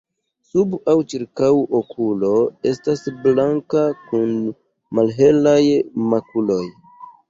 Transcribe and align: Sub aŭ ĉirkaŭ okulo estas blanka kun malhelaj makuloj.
Sub 0.51 0.69
aŭ 0.93 0.95
ĉirkaŭ 1.13 1.49
okulo 1.81 2.33
estas 2.71 3.05
blanka 3.29 3.87
kun 4.09 4.37
malhelaj 5.03 5.59
makuloj. 6.13 6.65